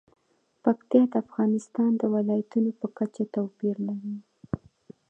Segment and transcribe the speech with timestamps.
[0.63, 4.15] پکتیکا د افغانستان د ولایاتو په کچه توپیر لري.